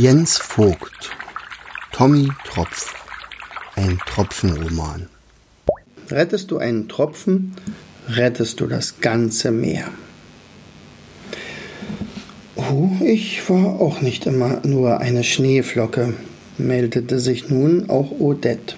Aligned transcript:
Jens 0.00 0.38
Vogt 0.38 1.10
Tommy 1.90 2.28
Tropf 2.44 2.94
Ein 3.74 3.98
Tropfenroman 4.06 5.08
Rettest 6.08 6.52
du 6.52 6.58
einen 6.58 6.88
Tropfen, 6.88 7.56
rettest 8.08 8.60
du 8.60 8.68
das 8.68 9.00
ganze 9.00 9.50
Meer. 9.50 9.88
Oh, 12.54 12.90
ich 13.04 13.50
war 13.50 13.80
auch 13.80 14.00
nicht 14.00 14.26
immer 14.26 14.60
nur 14.64 15.00
eine 15.00 15.24
Schneeflocke, 15.24 16.14
meldete 16.58 17.18
sich 17.18 17.48
nun 17.48 17.90
auch 17.90 18.12
Odette. 18.20 18.76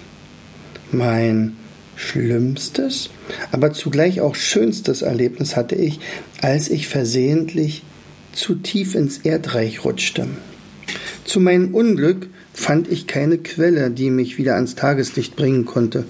Mein 0.91 1.55
schlimmstes, 1.95 3.11
aber 3.51 3.73
zugleich 3.73 4.21
auch 4.21 4.33
schönstes 4.33 5.03
Erlebnis 5.03 5.55
hatte 5.55 5.75
ich, 5.75 5.99
als 6.41 6.67
ich 6.71 6.87
versehentlich 6.87 7.83
zu 8.33 8.55
tief 8.55 8.95
ins 8.95 9.19
Erdreich 9.19 9.85
rutschte. 9.85 10.27
Zu 11.31 11.39
meinem 11.39 11.73
Unglück 11.73 12.27
fand 12.53 12.91
ich 12.91 13.07
keine 13.07 13.37
Quelle, 13.37 13.89
die 13.89 14.09
mich 14.09 14.37
wieder 14.37 14.55
ans 14.55 14.75
Tageslicht 14.75 15.37
bringen 15.37 15.63
konnte. 15.63 16.03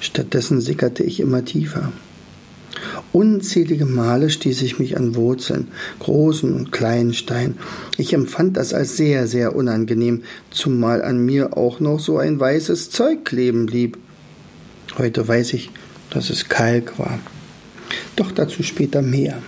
Stattdessen 0.00 0.60
sickerte 0.60 1.04
ich 1.04 1.20
immer 1.20 1.44
tiefer. 1.44 1.92
Unzählige 3.12 3.86
Male 3.86 4.30
stieß 4.30 4.62
ich 4.62 4.80
mich 4.80 4.96
an 4.96 5.14
Wurzeln, 5.14 5.68
großen 6.00 6.52
und 6.52 6.72
kleinen 6.72 7.14
Steinen. 7.14 7.56
Ich 7.98 8.12
empfand 8.12 8.56
das 8.56 8.74
als 8.74 8.96
sehr, 8.96 9.28
sehr 9.28 9.54
unangenehm, 9.54 10.24
zumal 10.50 11.02
an 11.02 11.24
mir 11.24 11.56
auch 11.56 11.78
noch 11.78 12.00
so 12.00 12.18
ein 12.18 12.40
weißes 12.40 12.90
Zeug 12.90 13.24
kleben 13.24 13.66
blieb. 13.66 13.96
Heute 14.98 15.28
weiß 15.28 15.52
ich, 15.52 15.70
dass 16.10 16.30
es 16.30 16.48
Kalk 16.48 16.98
war. 16.98 17.20
Doch 18.16 18.32
dazu 18.32 18.64
später 18.64 19.02
mehr. 19.02 19.40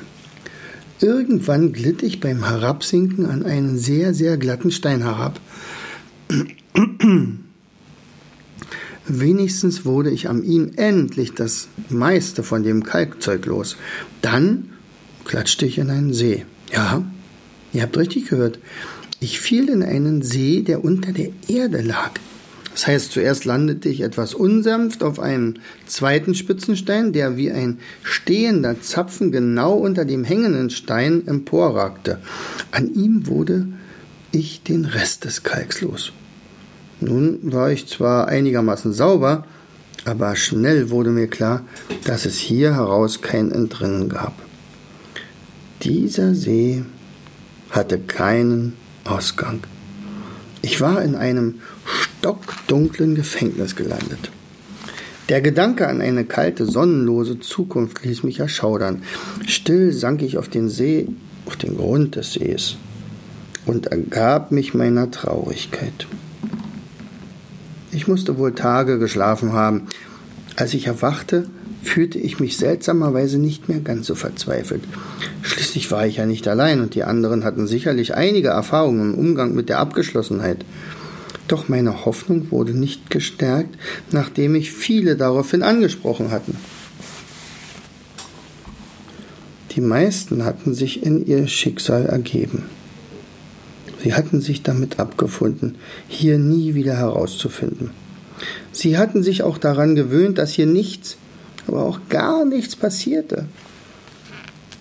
Irgendwann 1.00 1.72
glitt 1.72 2.02
ich 2.02 2.20
beim 2.20 2.46
Herabsinken 2.46 3.24
an 3.26 3.44
einen 3.44 3.78
sehr, 3.78 4.12
sehr 4.12 4.36
glatten 4.36 4.70
Stein 4.70 5.02
herab. 5.02 5.40
Wenigstens 9.06 9.84
wurde 9.84 10.10
ich 10.10 10.28
am 10.28 10.44
ihm 10.44 10.72
endlich 10.76 11.34
das 11.34 11.68
meiste 11.88 12.42
von 12.42 12.62
dem 12.62 12.84
Kalkzeug 12.84 13.46
los. 13.46 13.76
Dann 14.20 14.70
klatschte 15.24 15.66
ich 15.66 15.78
in 15.78 15.90
einen 15.90 16.12
See. 16.12 16.44
Ja, 16.72 17.02
ihr 17.72 17.82
habt 17.82 17.96
richtig 17.96 18.28
gehört. 18.28 18.58
Ich 19.20 19.40
fiel 19.40 19.68
in 19.68 19.82
einen 19.82 20.22
See, 20.22 20.62
der 20.62 20.84
unter 20.84 21.12
der 21.12 21.30
Erde 21.48 21.80
lag. 21.80 22.12
Das 22.74 22.86
heißt, 22.86 23.12
zuerst 23.12 23.44
landete 23.44 23.88
ich 23.88 24.00
etwas 24.00 24.34
unsanft 24.34 25.02
auf 25.02 25.18
einem 25.18 25.54
zweiten 25.86 26.34
Spitzenstein, 26.34 27.12
der 27.12 27.36
wie 27.36 27.50
ein 27.50 27.78
stehender 28.02 28.80
Zapfen 28.80 29.32
genau 29.32 29.74
unter 29.74 30.04
dem 30.04 30.24
hängenden 30.24 30.70
Stein 30.70 31.26
emporragte. 31.26 32.20
An 32.70 32.92
ihm 32.94 33.26
wurde 33.26 33.66
ich 34.32 34.62
den 34.62 34.84
Rest 34.84 35.24
des 35.24 35.42
Kalks 35.42 35.80
los. 35.80 36.12
Nun 37.00 37.38
war 37.42 37.70
ich 37.72 37.88
zwar 37.88 38.28
einigermaßen 38.28 38.92
sauber, 38.92 39.46
aber 40.04 40.36
schnell 40.36 40.90
wurde 40.90 41.10
mir 41.10 41.26
klar, 41.26 41.64
dass 42.04 42.24
es 42.24 42.36
hier 42.36 42.74
heraus 42.74 43.20
kein 43.20 43.50
Entrinnen 43.50 44.08
gab. 44.08 44.34
Dieser 45.82 46.34
See 46.34 46.84
hatte 47.70 47.98
keinen 47.98 48.74
Ausgang. 49.04 49.60
Ich 50.62 50.80
war 50.80 51.02
in 51.02 51.14
einem 51.14 51.60
stockdunklen 52.20 53.14
Gefängnis 53.14 53.76
gelandet. 53.76 54.30
Der 55.30 55.40
Gedanke 55.40 55.88
an 55.88 56.02
eine 56.02 56.24
kalte, 56.24 56.66
sonnenlose 56.66 57.40
Zukunft 57.40 58.04
ließ 58.04 58.24
mich 58.24 58.40
erschaudern. 58.40 59.02
Still 59.46 59.92
sank 59.92 60.20
ich 60.22 60.36
auf 60.36 60.48
den 60.48 60.68
See, 60.68 61.08
auf 61.46 61.56
den 61.56 61.78
Grund 61.78 62.16
des 62.16 62.34
Sees 62.34 62.76
und 63.64 63.86
ergab 63.86 64.52
mich 64.52 64.74
meiner 64.74 65.10
Traurigkeit. 65.10 66.06
Ich 67.90 68.06
musste 68.06 68.36
wohl 68.36 68.54
Tage 68.54 68.98
geschlafen 68.98 69.52
haben. 69.52 69.86
Als 70.56 70.74
ich 70.74 70.88
erwachte, 70.88 71.46
fühlte 71.82 72.18
ich 72.18 72.38
mich 72.38 72.58
seltsamerweise 72.58 73.38
nicht 73.38 73.68
mehr 73.68 73.80
ganz 73.80 74.06
so 74.06 74.14
verzweifelt. 74.14 74.82
Schließlich 75.40 75.90
war 75.90 76.06
ich 76.06 76.16
ja 76.16 76.26
nicht 76.26 76.46
allein 76.48 76.80
und 76.80 76.94
die 76.94 77.04
anderen 77.04 77.44
hatten 77.44 77.66
sicherlich 77.66 78.14
einige 78.14 78.48
Erfahrungen 78.48 79.14
im 79.14 79.18
Umgang 79.18 79.54
mit 79.54 79.70
der 79.70 79.78
Abgeschlossenheit. 79.78 80.64
Doch 81.50 81.68
meine 81.68 82.04
Hoffnung 82.04 82.52
wurde 82.52 82.74
nicht 82.74 83.10
gestärkt, 83.10 83.76
nachdem 84.12 84.52
mich 84.52 84.70
viele 84.70 85.16
daraufhin 85.16 85.64
angesprochen 85.64 86.30
hatten. 86.30 86.56
Die 89.72 89.80
meisten 89.80 90.44
hatten 90.44 90.74
sich 90.74 91.02
in 91.02 91.26
ihr 91.26 91.48
Schicksal 91.48 92.06
ergeben. 92.06 92.66
Sie 94.00 94.14
hatten 94.14 94.40
sich 94.40 94.62
damit 94.62 95.00
abgefunden, 95.00 95.74
hier 96.06 96.38
nie 96.38 96.76
wieder 96.76 96.96
herauszufinden. 96.96 97.90
Sie 98.70 98.96
hatten 98.96 99.24
sich 99.24 99.42
auch 99.42 99.58
daran 99.58 99.96
gewöhnt, 99.96 100.38
dass 100.38 100.52
hier 100.52 100.66
nichts, 100.66 101.16
aber 101.66 101.84
auch 101.84 101.98
gar 102.08 102.44
nichts 102.44 102.76
passierte. 102.76 103.46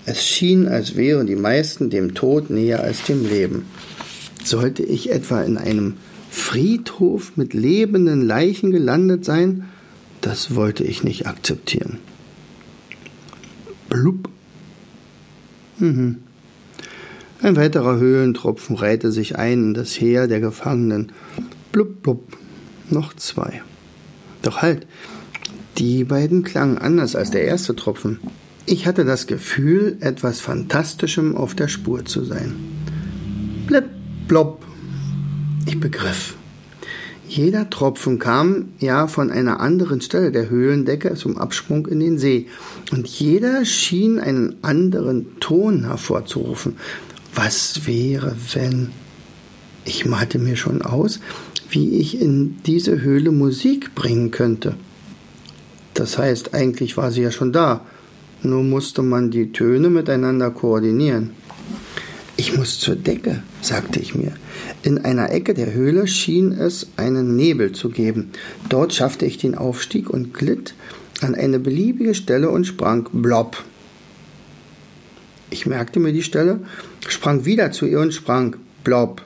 Es 0.06 0.24
schien, 0.24 0.68
als 0.68 0.96
wären 0.96 1.26
die 1.26 1.36
meisten 1.36 1.90
dem 1.90 2.14
Tod 2.14 2.52
näher 2.52 2.84
als 2.84 3.02
dem 3.06 3.28
Leben. 3.28 3.66
Sollte 4.44 4.84
ich 4.84 5.12
etwa 5.12 5.42
in 5.42 5.58
einem 5.58 5.96
Friedhof 6.30 7.34
mit 7.36 7.54
lebenden 7.54 8.22
Leichen 8.22 8.72
gelandet 8.72 9.26
sein? 9.26 9.66
Das 10.22 10.56
wollte 10.56 10.84
ich 10.84 11.04
nicht 11.04 11.28
akzeptieren. 11.28 12.00
Blub. 13.88 14.30
Mhm. 15.80 16.18
Ein 17.42 17.56
weiterer 17.56 17.98
Höhlentropfen 17.98 18.76
reihte 18.76 19.12
sich 19.12 19.38
ein 19.38 19.64
in 19.64 19.74
das 19.74 20.00
Heer 20.00 20.28
der 20.28 20.42
Gefangenen. 20.42 21.14
Blub, 21.72 22.04
blub, 22.04 22.38
noch 22.90 23.14
zwei. 23.14 23.62
Doch 24.42 24.62
halt, 24.62 24.88
die 25.78 26.04
beiden 26.04 26.44
klangen 26.44 26.78
anders 26.78 27.16
als 27.16 27.32
der 27.32 27.46
erste 27.46 27.76
Tropfen. 27.76 28.20
Ich 28.66 28.86
hatte 28.86 29.06
das 29.06 29.26
Gefühl, 29.26 29.98
etwas 30.02 30.42
Fantastischem 30.42 31.36
auf 31.36 31.56
der 31.56 31.70
Spur 31.70 32.06
zu 32.06 32.26
sein. 32.26 32.54
Blip, 33.68 33.86
blob. 34.28 34.66
Ich 35.70 35.80
begriff. 35.80 36.34
Jeder 37.28 37.70
Tropfen 37.70 38.18
kam 38.18 38.70
ja 38.80 39.06
von 39.06 39.30
einer 39.30 39.60
anderen 39.60 40.02
Stelle 40.02 40.32
der 40.32 40.50
Höhlendecke 40.50 41.14
zum 41.14 41.38
Absprung 41.38 41.86
in 41.86 42.00
den 42.00 42.18
See, 42.18 42.48
und 42.92 43.08
jeder 43.08 43.64
schien 43.66 44.20
einen 44.20 44.56
anderen 44.64 45.40
Ton 45.40 45.84
hervorzurufen. 45.84 46.78
Was 47.36 47.86
wäre, 47.86 48.36
wenn 48.54 48.90
ich 49.86 50.08
malte 50.08 50.40
mir 50.40 50.56
schon 50.56 50.82
aus, 50.82 51.20
wie 51.70 52.00
ich 52.00 52.20
in 52.20 52.58
diese 52.66 53.02
Höhle 53.02 53.30
Musik 53.30 53.94
bringen 53.94 54.32
könnte. 54.32 54.74
Das 55.94 56.18
heißt, 56.18 56.56
eigentlich 56.56 56.98
war 56.98 57.12
sie 57.12 57.22
ja 57.22 57.30
schon 57.32 57.54
da, 57.54 57.86
nur 58.42 58.64
musste 58.64 59.04
man 59.04 59.30
die 59.30 59.52
Töne 59.52 59.92
miteinander 59.92 60.50
koordinieren. 60.50 61.30
Muss 62.60 62.80
zur 62.80 62.96
Decke, 62.96 63.42
sagte 63.62 64.00
ich 64.00 64.16
mir. 64.16 64.34
In 64.84 65.00
einer 65.00 65.32
Ecke 65.32 65.54
der 65.54 65.74
Höhle 65.74 66.08
schien 66.08 66.52
es 66.52 66.88
einen 66.98 67.36
Nebel 67.36 67.72
zu 67.72 67.90
geben. 67.90 68.32
Dort 68.68 68.94
schaffte 68.94 69.26
ich 69.26 69.38
den 69.38 69.56
Aufstieg 69.56 70.10
und 70.10 70.34
glitt 70.34 70.76
an 71.22 71.36
eine 71.36 71.60
beliebige 71.60 72.14
Stelle 72.14 72.50
und 72.50 72.66
sprang 72.66 73.10
blob 73.12 73.64
ich 75.50 75.66
merkte 75.66 76.00
mir 76.00 76.14
die 76.14 76.24
Stelle, 76.24 76.60
sprang 77.08 77.46
wieder 77.46 77.72
zu 77.72 77.86
ihr 77.86 78.00
und 78.00 78.14
sprang 78.14 78.56
blob. 78.84 79.24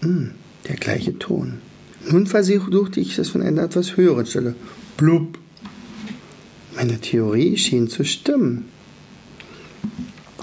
Hm, 0.00 0.32
der 0.68 0.76
gleiche 0.76 1.18
Ton. 1.18 1.58
Nun 2.10 2.26
versuchte 2.26 3.00
ich 3.00 3.18
es 3.18 3.28
von 3.28 3.42
einer 3.42 3.62
etwas 3.62 3.96
höheren 3.96 4.26
Stelle. 4.26 4.54
Blub. 4.96 5.38
Meine 6.74 7.00
Theorie 7.00 7.56
schien 7.56 7.88
zu 7.88 8.04
stimmen. 8.04 8.64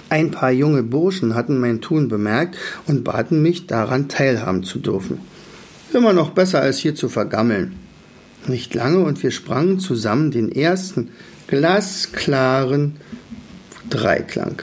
Ein 0.10 0.32
paar 0.32 0.52
junge 0.52 0.84
Burschen 0.84 1.36
hatten 1.36 1.60
mein 1.60 1.82
Tun 1.82 2.08
bemerkt 2.08 2.58
und 2.88 3.04
baten 3.04 3.42
mich, 3.42 3.68
daran 3.68 4.10
teilhaben 4.10 4.64
zu 4.64 4.80
dürfen. 4.80 5.20
Immer 5.94 6.14
noch 6.14 6.32
besser, 6.32 6.62
als 6.62 6.80
hier 6.80 6.96
zu 6.96 7.10
vergammeln. 7.10 7.76
Nicht 8.48 8.74
lange 8.74 9.00
und 9.00 9.22
wir 9.22 9.32
sprangen 9.32 9.80
zusammen 9.80 10.32
den 10.32 10.52
ersten 10.52 11.10
glasklaren 11.48 12.96
Dreiklang. 13.90 14.62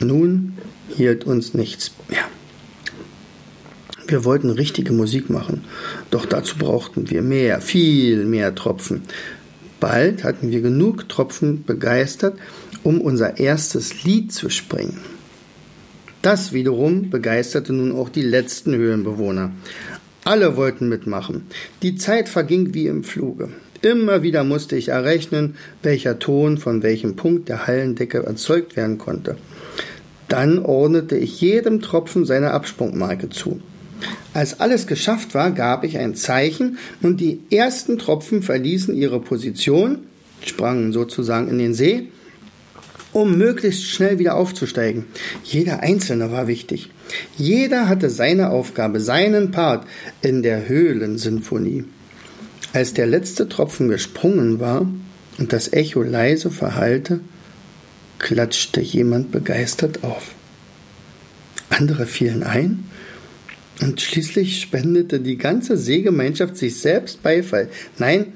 Nun 0.00 0.54
hielt 0.88 1.24
uns 1.24 1.54
nichts 1.54 1.92
mehr. 2.08 2.24
Wir 4.06 4.24
wollten 4.24 4.50
richtige 4.50 4.92
Musik 4.92 5.28
machen, 5.28 5.64
doch 6.10 6.24
dazu 6.24 6.56
brauchten 6.56 7.10
wir 7.10 7.20
mehr, 7.22 7.60
viel 7.60 8.24
mehr 8.24 8.54
Tropfen. 8.54 9.02
Bald 9.80 10.24
hatten 10.24 10.50
wir 10.50 10.60
genug 10.60 11.08
Tropfen 11.08 11.64
begeistert, 11.64 12.38
um 12.82 13.00
unser 13.00 13.38
erstes 13.38 14.04
Lied 14.04 14.32
zu 14.32 14.50
springen. 14.50 14.98
Das 16.22 16.52
wiederum 16.52 17.10
begeisterte 17.10 17.72
nun 17.72 17.92
auch 17.92 18.08
die 18.08 18.22
letzten 18.22 18.74
Höhlenbewohner. 18.74 19.52
Alle 20.24 20.56
wollten 20.56 20.88
mitmachen. 20.88 21.46
Die 21.82 21.96
Zeit 21.96 22.28
verging 22.28 22.74
wie 22.74 22.86
im 22.86 23.04
Fluge. 23.04 23.50
Immer 23.80 24.22
wieder 24.22 24.42
musste 24.42 24.76
ich 24.76 24.88
errechnen, 24.88 25.54
welcher 25.82 26.18
Ton 26.18 26.58
von 26.58 26.82
welchem 26.82 27.14
Punkt 27.14 27.48
der 27.48 27.66
Hallendecke 27.66 28.24
erzeugt 28.24 28.76
werden 28.76 28.98
konnte. 28.98 29.36
Dann 30.26 30.58
ordnete 30.58 31.16
ich 31.16 31.40
jedem 31.40 31.80
Tropfen 31.80 32.26
seine 32.26 32.50
Absprungmarke 32.50 33.30
zu. 33.30 33.60
Als 34.34 34.60
alles 34.60 34.86
geschafft 34.86 35.34
war, 35.34 35.50
gab 35.50 35.84
ich 35.84 35.98
ein 35.98 36.14
Zeichen 36.14 36.78
und 37.02 37.20
die 37.20 37.40
ersten 37.50 37.98
Tropfen 37.98 38.42
verließen 38.42 38.94
ihre 38.94 39.20
Position, 39.20 40.00
sprangen 40.44 40.92
sozusagen 40.92 41.48
in 41.48 41.58
den 41.58 41.74
See, 41.74 42.08
um 43.12 43.36
möglichst 43.36 43.84
schnell 43.84 44.18
wieder 44.18 44.36
aufzusteigen. 44.36 45.06
Jeder 45.42 45.80
Einzelne 45.80 46.30
war 46.30 46.46
wichtig. 46.46 46.90
Jeder 47.36 47.88
hatte 47.88 48.10
seine 48.10 48.50
Aufgabe, 48.50 49.00
seinen 49.00 49.50
Part 49.50 49.86
in 50.22 50.42
der 50.42 50.68
Höhlensinfonie. 50.68 51.84
Als 52.72 52.92
der 52.92 53.06
letzte 53.06 53.48
Tropfen 53.48 53.88
gesprungen 53.88 54.60
war 54.60 54.86
und 55.38 55.52
das 55.52 55.72
Echo 55.72 56.02
leise 56.02 56.50
verhallte, 56.50 57.20
klatschte 58.18 58.80
jemand 58.80 59.30
begeistert 59.30 60.04
auf. 60.04 60.34
Andere 61.70 62.06
fielen 62.06 62.42
ein 62.42 62.87
und 63.80 64.00
schließlich 64.00 64.60
spendete 64.60 65.20
die 65.20 65.38
ganze 65.38 65.76
Seegemeinschaft 65.76 66.56
sich 66.56 66.76
selbst 66.78 67.22
Beifall. 67.22 67.68
Nein, 67.98 68.32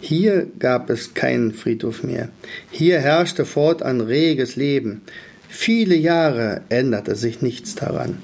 hier 0.00 0.46
gab 0.58 0.90
es 0.90 1.14
keinen 1.14 1.52
Friedhof 1.52 2.02
mehr. 2.02 2.30
Hier 2.70 2.98
herrschte 3.00 3.44
fortan 3.44 4.00
reges 4.00 4.56
Leben. 4.56 5.02
Viele 5.48 5.96
Jahre 5.96 6.62
änderte 6.68 7.16
sich 7.16 7.42
nichts 7.42 7.74
daran. 7.74 8.18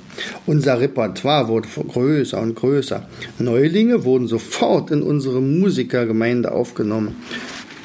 Unser 0.46 0.80
Repertoire 0.80 1.48
wurde 1.48 1.68
größer 1.68 2.40
und 2.40 2.54
größer. 2.54 3.08
Neulinge 3.38 4.04
wurden 4.04 4.26
sofort 4.26 4.90
in 4.90 5.02
unsere 5.02 5.42
Musikergemeinde 5.42 6.52
aufgenommen. 6.52 7.16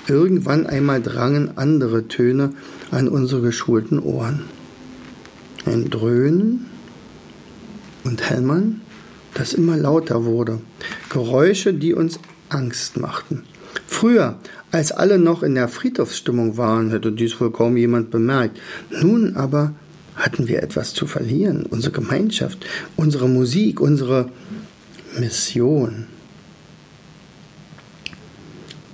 Irgendwann 0.07 0.67
einmal 0.67 1.01
drangen 1.01 1.57
andere 1.57 2.07
Töne 2.07 2.53
an 2.91 3.07
unsere 3.07 3.41
geschulten 3.41 3.99
Ohren. 3.99 4.45
Ein 5.65 5.89
Dröhnen 5.89 6.67
und 8.03 8.29
Hämmern, 8.29 8.81
das 9.33 9.53
immer 9.53 9.77
lauter 9.77 10.25
wurde. 10.25 10.59
Geräusche, 11.09 11.73
die 11.73 11.93
uns 11.93 12.19
Angst 12.49 12.97
machten. 12.97 13.43
Früher, 13.87 14.37
als 14.71 14.91
alle 14.91 15.17
noch 15.17 15.43
in 15.43 15.55
der 15.55 15.67
Friedhofsstimmung 15.67 16.57
waren, 16.57 16.91
hätte 16.91 17.11
dies 17.11 17.39
wohl 17.39 17.51
kaum 17.51 17.77
jemand 17.77 18.11
bemerkt. 18.11 18.59
Nun 19.01 19.35
aber 19.35 19.73
hatten 20.15 20.47
wir 20.47 20.61
etwas 20.61 20.93
zu 20.93 21.07
verlieren, 21.07 21.65
unsere 21.65 21.93
Gemeinschaft, 21.93 22.65
unsere 22.95 23.27
Musik, 23.27 23.79
unsere 23.79 24.29
Mission. 25.17 26.07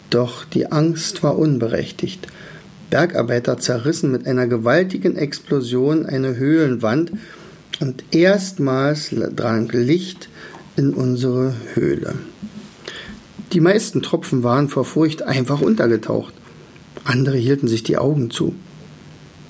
Doch 0.10 0.46
die 0.46 0.72
Angst 0.72 1.24
war 1.24 1.38
unberechtigt. 1.38 2.28
Bergarbeiter 2.90 3.58
zerrissen 3.58 4.12
mit 4.12 4.26
einer 4.26 4.48
gewaltigen 4.48 5.18
Explosion 5.18 6.06
eine 6.06 6.38
Höhlenwand 6.38 7.12
und 7.80 8.04
erstmals 8.12 9.14
drang 9.36 9.70
Licht 9.70 10.30
in 10.76 10.94
unsere 10.94 11.54
Höhle. 11.74 12.16
Die 13.54 13.60
meisten 13.60 14.02
Tropfen 14.02 14.44
waren 14.44 14.68
vor 14.68 14.86
Furcht 14.86 15.24
einfach 15.24 15.62
untergetaucht. 15.62 16.34
Andere 17.04 17.38
hielten 17.38 17.68
sich 17.68 17.84
die 17.84 17.98
Augen 17.98 18.30
zu. 18.30 18.56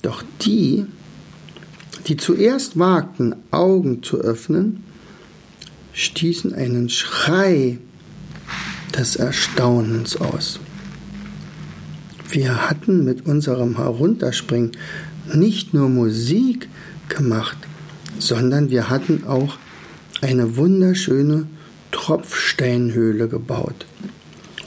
Doch 0.01 0.23
die, 0.41 0.85
die 2.07 2.17
zuerst 2.17 2.77
wagten, 2.77 3.35
Augen 3.51 4.03
zu 4.03 4.17
öffnen, 4.17 4.83
stießen 5.93 6.53
einen 6.53 6.89
Schrei 6.89 7.79
des 8.95 9.15
Erstaunens 9.15 10.15
aus. 10.17 10.59
Wir 12.29 12.69
hatten 12.69 13.03
mit 13.03 13.25
unserem 13.25 13.77
Herunterspringen 13.77 14.71
nicht 15.33 15.73
nur 15.73 15.89
Musik 15.89 16.69
gemacht, 17.09 17.57
sondern 18.19 18.69
wir 18.69 18.89
hatten 18.89 19.25
auch 19.25 19.57
eine 20.21 20.57
wunderschöne 20.57 21.47
Tropfsteinhöhle 21.91 23.27
gebaut. 23.27 23.85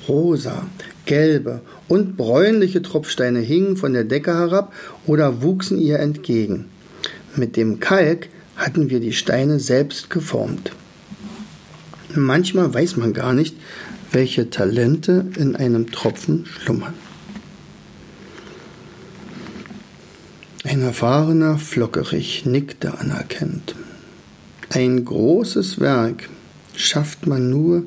Rosa, 0.08 0.67
gelbe 1.05 1.61
und 1.88 2.17
bräunliche 2.17 2.82
Tropfsteine 2.82 3.41
hingen 3.41 3.76
von 3.76 3.93
der 3.93 4.05
Decke 4.05 4.35
herab 4.35 4.73
oder 5.06 5.43
wuchsen 5.43 5.79
ihr 5.79 5.99
entgegen. 5.99 6.67
Mit 7.37 7.56
dem 7.56 7.81
Kalk 7.81 8.29
hatten 8.56 8.91
wir 8.91 9.00
die 9.00 9.12
Steine 9.12 9.61
selbst 9.61 10.11
geformt. 10.11 10.73
Manchmal 12.14 12.73
weiß 12.73 12.97
man 12.97 13.12
gar 13.12 13.32
nicht, 13.32 13.56
welche 14.12 14.50
Talente 14.50 15.26
in 15.37 15.55
einem 15.55 15.91
Tropfen 15.91 16.47
schlummern. 16.47 16.94
Ein 20.81 20.87
erfahrener 20.87 21.59
Flockerich 21.59 22.47
nickte 22.47 22.97
anerkennend. 22.97 23.75
Ein 24.71 25.05
großes 25.05 25.79
Werk 25.79 26.31
schafft 26.75 27.27
man 27.27 27.50
nur 27.50 27.82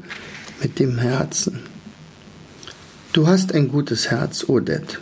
mit 0.62 0.78
dem 0.78 1.00
Herzen. 1.00 1.62
Du 3.12 3.26
hast 3.26 3.56
ein 3.56 3.70
gutes 3.70 4.12
Herz, 4.12 4.48
Odette. 4.48 5.00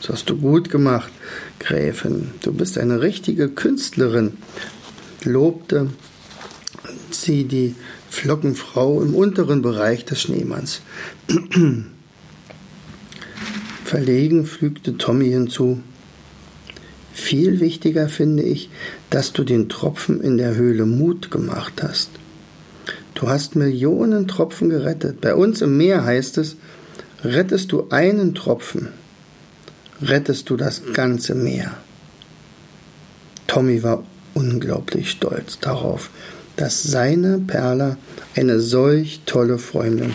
Das 0.00 0.10
hast 0.10 0.30
du 0.30 0.36
gut 0.36 0.68
gemacht, 0.68 1.12
Gräfin. 1.60 2.32
Du 2.40 2.52
bist 2.52 2.76
eine 2.76 3.00
richtige 3.00 3.50
Künstlerin, 3.50 4.38
lobte 5.22 5.90
sie 7.12 7.44
die 7.44 7.76
Flockenfrau 8.10 9.00
im 9.00 9.14
unteren 9.14 9.62
Bereich 9.62 10.04
des 10.06 10.22
Schneemanns. 10.22 10.80
Verlegen 13.84 14.44
fügte 14.44 14.98
Tommy 14.98 15.28
hinzu. 15.28 15.82
Viel 17.16 17.60
wichtiger 17.60 18.10
finde 18.10 18.42
ich, 18.42 18.68
dass 19.08 19.32
du 19.32 19.42
den 19.42 19.70
Tropfen 19.70 20.20
in 20.20 20.36
der 20.36 20.54
Höhle 20.54 20.84
Mut 20.84 21.30
gemacht 21.30 21.82
hast. 21.82 22.10
Du 23.14 23.28
hast 23.28 23.56
Millionen 23.56 24.28
Tropfen 24.28 24.68
gerettet. 24.68 25.22
Bei 25.22 25.34
uns 25.34 25.62
im 25.62 25.78
Meer 25.78 26.04
heißt 26.04 26.36
es, 26.36 26.56
rettest 27.24 27.72
du 27.72 27.88
einen 27.88 28.34
Tropfen, 28.34 28.90
rettest 30.02 30.50
du 30.50 30.58
das 30.58 30.82
ganze 30.92 31.34
Meer. 31.34 31.72
Tommy 33.46 33.82
war 33.82 34.04
unglaublich 34.34 35.10
stolz 35.10 35.58
darauf, 35.58 36.10
dass 36.56 36.82
seine 36.82 37.38
Perla 37.38 37.96
eine 38.36 38.60
solch 38.60 39.22
tolle 39.24 39.56
Freundin 39.56 40.12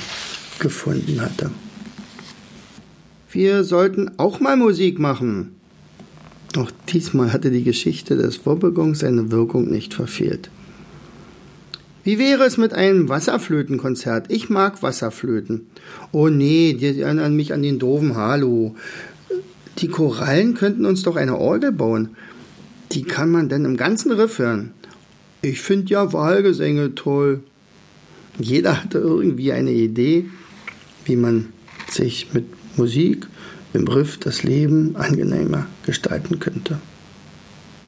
gefunden 0.60 1.20
hatte. 1.20 1.50
Wir 3.32 3.64
sollten 3.64 4.12
auch 4.18 4.40
mal 4.40 4.56
Musik 4.56 5.00
machen. 5.00 5.56
Auch 6.58 6.72
diesmal 6.90 7.32
hatte 7.32 7.50
die 7.50 7.64
Geschichte 7.64 8.18
des 8.18 8.46
Wobbegong 8.46 8.96
seine 8.96 9.32
Wirkung 9.32 9.70
nicht 9.70 9.94
verfehlt. 9.94 10.50
Wie 12.04 12.18
wäre 12.18 12.46
es 12.46 12.58
mit 12.58 12.74
einem 12.74 13.10
Wasserflötenkonzert? 13.10 14.32
Ich 14.32 14.50
mag 14.50 14.82
Wasserflöten. 14.82 15.68
Oh 16.12 16.30
nee, 16.30 16.74
die 16.74 17.00
erinnern 17.00 17.36
mich 17.36 17.54
an 17.54 17.62
den 17.62 17.78
doofen 17.78 18.16
Hallo. 18.16 18.76
Die 19.78 19.88
Korallen 19.88 20.56
könnten 20.56 20.86
uns 20.86 21.04
doch 21.04 21.16
eine 21.16 21.38
Orgel 21.38 21.72
bauen. 21.72 22.10
Die 22.92 23.04
kann 23.04 23.30
man 23.30 23.50
denn 23.50 23.66
im 23.66 23.78
ganzen 23.78 24.12
Riff 24.12 24.40
hören. 24.40 24.72
Ich 25.42 25.62
finde 25.62 25.92
ja 25.92 26.12
Wahlgesänge 26.12 26.96
toll. 26.96 27.42
Jeder 28.40 28.84
hatte 28.84 28.98
irgendwie 28.98 29.52
eine 29.52 29.72
Idee, 29.72 30.26
wie 31.06 31.16
man 31.16 31.50
sich 31.90 32.34
mit 32.34 32.46
Musik 32.78 33.28
im 33.74 33.88
Riff 33.88 34.20
das 34.20 34.44
Leben 34.44 34.96
angenehmer 34.96 35.68
gestalten 35.86 36.40
könnte. 36.40 36.80